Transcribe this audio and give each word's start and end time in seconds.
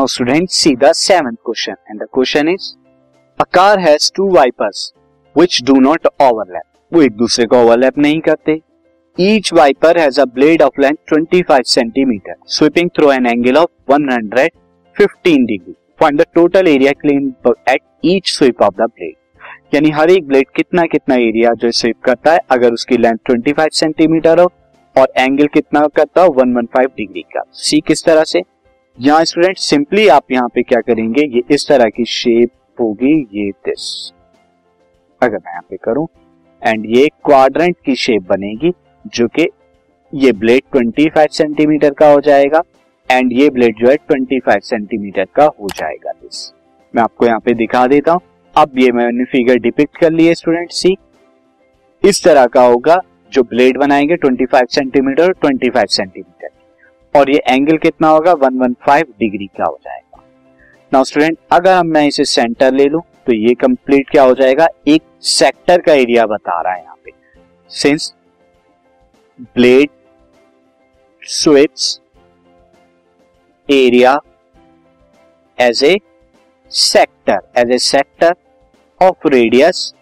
Now 0.00 0.06
student 0.06 0.48
see 0.48 0.70
the 0.76 0.90
seventh 0.96 1.36
question 1.46 1.72
and 1.90 2.00
the 2.00 2.06
question 2.14 2.48
is 2.48 2.66
a 3.40 3.44
car 3.54 3.78
has 3.78 4.10
two 4.16 4.28
wipers 4.34 4.92
which 5.36 5.58
do 5.64 5.74
not 5.80 6.06
overlap 6.06 6.94
वो 6.94 7.02
एक 7.02 7.16
दूसरे 7.16 7.46
को 7.46 7.56
overlap 7.56 7.98
नहीं 7.98 8.20
करते. 8.20 8.52
Each 9.18 9.52
wiper 9.52 9.98
has 9.98 10.20
a 10.20 10.24
blade 10.34 10.62
of 10.62 10.80
length 10.80 10.96
25 11.12 11.66
centimetre 11.66 12.34
sweeping 12.46 12.90
through 12.90 13.10
an 13.12 13.26
angle 13.26 13.56
of 13.56 13.92
115 13.92 15.44
degree 15.46 15.74
find 16.00 16.20
the 16.20 16.26
total 16.34 16.68
area 16.68 16.92
clean 17.00 17.32
at 17.68 17.80
each 18.04 18.30
sweep 18.30 18.62
of 18.62 18.74
the 18.74 18.88
blade 18.90 19.74
यानी 19.74 19.90
हर 19.90 20.10
एक 20.10 20.26
blade 20.28 20.46
कितना 20.56 20.86
कितना 20.86 21.14
एरिया 21.14 21.52
जो 21.54 21.70
स्वीप 21.70 22.00
करता 22.04 22.32
है, 22.32 22.40
अगर 22.50 22.72
उसकी 22.72 22.96
लेंथ 22.96 23.18
25 23.30 23.68
सेंटीमीटर 23.70 24.40
हो, 24.40 24.50
और 24.96 25.12
एंगल 25.18 25.46
कितना 25.46 25.86
करता 25.86 26.22
हो 26.22 26.34
115 26.34 26.86
डिग्री 26.96 27.22
का. 27.22 27.42
सी 27.52 27.80
किस 27.80 28.04
तरह 28.04 28.24
से? 28.24 28.42
यहाँ 28.98 29.24
स्टूडेंट 29.24 29.58
सिंपली 29.58 30.06
आप 30.08 30.32
यहाँ 30.32 30.48
पे 30.54 30.62
क्या 30.62 30.80
करेंगे? 30.80 31.22
ये 31.26 31.42
इस 31.50 31.66
तरह 31.68 31.88
की 31.88 32.04
शेप 32.04 32.50
होगी, 32.78 33.12
ये 33.32 33.50
दिस 33.66 34.12
अगर 35.20 35.36
मैं 35.36 35.52
यहाँ 35.52 35.62
पे 35.70 35.76
करूँ 35.76 36.06
एंड 36.62 36.84
ये 36.86 37.06
क्वाड्रेंट 37.24 37.76
की 37.86 37.94
शेप 37.96 38.26
बनेगी, 38.28 38.72
जो 39.06 39.28
कि 39.28 39.48
ये 40.12 40.32
ब्लेड 40.32 40.62
25 40.76 41.30
सेंटीमीटर 41.32 41.94
का 41.94 42.08
हो 42.08 42.20
जाएगा 42.20 42.62
एंड 43.10 43.32
ये 43.32 43.48
ब्लेड 43.50 43.78
जो 43.78 43.88
है 43.90 43.96
25 44.12 44.60
सेंटीमीटर 44.60 45.26
का 45.36 45.44
हो 45.44 45.68
जाएगा 45.74 46.12
दिस 46.12 46.50
मैं 46.94 47.02
आपको 47.02 47.26
यहाँ 47.26 47.40
पे 47.40 47.54
दिखा 47.54 47.86
देता 47.86 48.12
हूँ। 48.12 48.20
अब 48.54 48.78
ये 48.78 48.90
मैंने 48.92 49.24
फिगर 49.26 49.58
डिपिक्ट 49.60 49.96
कर 49.96 50.12
लिया 50.12 50.34
स्टूडेंट 50.34 50.72
सी 50.72 50.96
इस 52.02 52.22
तरह 52.24 52.46
का 52.48 52.62
होगा, 52.62 53.00
जो 53.32 53.42
ब्लेड 53.44 53.78
बनाएँगे 53.78 54.16
25 54.18 54.74
सेंटीमीटर 54.74 55.32
25 55.44 55.86
सेंटीमीटर 55.88 56.29
और 57.14 57.30
ये 57.30 57.42
एंगल 57.48 57.76
कितना 57.78 58.08
होगा? 58.08 58.32
115 58.34 59.02
डिग्री 59.20 59.46
का 59.58 59.64
हो 59.64 59.78
जाएगा? 59.84 60.22
नाउ 60.92 61.04
स्टूडेंट 61.04 61.38
अगर 61.52 61.72
हम 61.72 61.86
मैं 61.86 62.06
इसे 62.06 62.24
सेंटर 62.24 62.72
ले 62.72 62.86
लूँ 62.86 63.02
तो 63.26 63.32
ये 63.32 63.54
कंप्लीट 63.54 64.10
क्या 64.10 64.22
हो 64.22 64.34
जाएगा? 64.34 64.66
एक 64.88 65.02
सेक्टर 65.22 65.80
का 65.80 65.92
एरिया 65.94 66.26
बता 66.26 66.60
रहा 66.60 66.72
है 66.72 66.82
यहाँ 66.82 66.96
पे। 67.04 67.12
Since 67.70 68.14
blade 69.56 69.88
sweeps 71.22 72.00
area 73.68 74.18
as 75.58 75.84
a 75.84 75.96
sector 76.70 77.40
as 77.60 77.70
a 77.70 77.78
sector 77.78 78.34
of 79.00 79.28
radius 79.28 79.92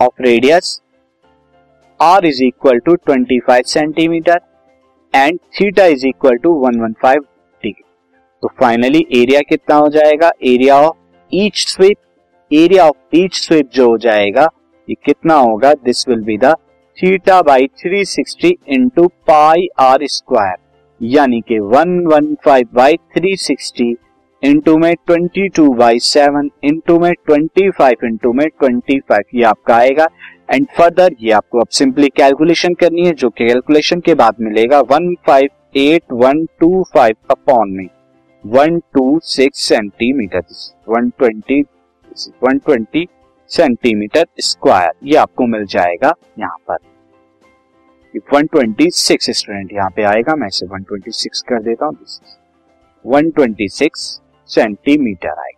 of 0.00 0.22
radius 0.22 0.80
R 2.00 2.26
is 2.26 2.42
equal 2.44 2.78
to 2.78 2.96
25 3.10 3.66
centimetre 3.66 4.40
and 5.14 5.38
theta 5.60 5.84
is 5.86 6.06
equal 6.06 6.36
to 6.36 6.50
115 6.66 7.18
degree 7.62 7.82
तो 8.42 8.48
फाइनली 8.60 9.06
एरिया 9.14 9.40
कितना 9.48 9.76
हो 9.76 9.88
जाएगा? 9.88 10.30
Area 10.46 10.76
of 10.76 10.96
each 11.32 11.66
sweep 11.68 11.96
area 12.50 12.86
of 12.86 13.16
each 13.16 13.34
sweep 13.36 13.70
जो 13.74 13.88
हो 13.90 13.96
जाएगा, 13.98 14.48
ये 14.88 14.94
कितना 15.04 15.34
होगा? 15.34 15.72
This 15.74 16.08
will 16.08 16.22
be 16.24 16.36
the 16.38 16.54
theta 16.96 17.40
by 17.42 17.66
360 17.78 18.04
sixty 18.06 18.56
into 18.68 19.06
pi 19.28 19.66
R 19.80 20.06
square 20.06 20.56
यानी 21.00 21.40
कि 21.48 21.58
115 21.58 22.64
बाई 22.74 22.96
360 23.16 23.94
इंटू 24.42 24.76
में 24.78 24.94
22 25.10 25.68
बाई 25.76 25.98
सेवन 25.98 26.50
इंटू 26.64 26.98
में 26.98 27.12
25 27.30 28.04
इंटू 28.04 28.32
में 28.32 28.46
25 28.64 29.20
ये 29.34 29.42
आपका 29.44 29.76
आएगा। 29.76 30.06
एंड 30.48 30.66
फर्दर 30.76 31.14
ये 31.20 31.30
आपको 31.32 31.60
अब 31.60 31.68
सिंपली 31.78 32.08
कैलकुलेशन 32.16 32.74
करनी 32.74 33.06
है, 33.06 33.12
जो 33.12 33.28
कैलकुलेशन 33.30 34.00
के 34.00 34.14
बाद 34.14 34.36
मिलेगा 34.40 34.80
one 34.90 35.14
five 35.26 35.48
eight 35.76 36.12
one 36.12 36.44
two 36.60 36.82
five 36.94 37.16
upon 37.30 37.70
में 37.70 37.88
one 38.44 38.78
two 38.94 39.18
six 39.24 39.68
centimetre 39.68 40.42
one 40.88 41.10
twenty 41.18 41.60
one 42.44 42.58
twenty 42.58 43.06
centimetre 43.50 44.26
square 44.40 44.90
ये 45.04 45.16
आपको 45.16 45.46
मिल 45.46 45.64
जाएगा 45.66 46.12
यहाँ 46.38 46.56
पर. 46.68 46.76
वन 48.34 48.46
ट्वेंटी 48.46 48.88
सिक्स 48.90 49.30
स्टूडेंट 49.38 49.72
यहाँ 49.72 49.90
पे 49.96 50.02
आएगा, 50.04 50.34
मैं 50.36 50.46
इसे 50.48 50.66
वन 50.66 50.82
ट्वेंटी 50.82 51.10
सिक्स 51.12 51.42
कर 51.48 51.62
देता 51.62 51.86
हूँ. 51.86 52.06
वन 53.04 53.30
ट्वेंटी 53.30 53.68
सिक्स 53.68 54.00
सेंटीमीटर 54.48 55.40
आएगा. 55.40 55.57